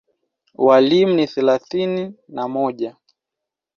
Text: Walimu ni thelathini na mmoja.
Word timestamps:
Walimu 0.57 1.13
ni 1.13 1.27
thelathini 1.27 2.13
na 2.27 2.47
mmoja. 2.47 2.95